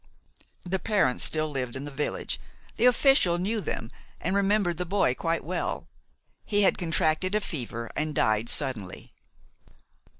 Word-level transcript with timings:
The 0.65 0.79
parents 0.79 1.23
still 1.23 1.51
lived 1.51 1.75
in 1.75 1.85
the 1.85 1.91
village. 1.91 2.39
The 2.77 2.85
official 2.87 3.37
knew 3.37 3.61
them, 3.61 3.91
and 4.19 4.35
remembered 4.35 4.77
the 4.77 4.83
boy 4.87 5.13
quite 5.13 5.43
well. 5.43 5.87
He 6.43 6.63
had 6.63 6.79
contracted 6.79 7.35
a 7.35 7.39
fever, 7.39 7.91
and 7.95 8.15
died 8.15 8.49
suddenly. 8.49 9.11